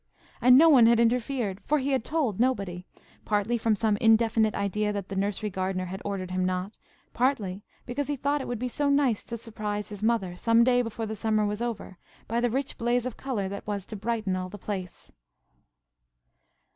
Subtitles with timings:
[0.41, 2.87] And no one had interfered; for he had told nobody,
[3.23, 6.75] partly from some indefinite idea that the nursery gardener had ordered him not;
[7.13, 10.81] partly because he thought it would be so nice to surprise his mother, some day
[10.81, 14.35] before the summer was over, by the rich blaze of colour that was to brighten
[14.35, 15.11] all the place.